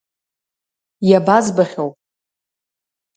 Иабазбахьоу? 1.09 1.91